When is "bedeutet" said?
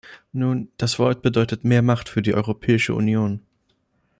1.21-1.63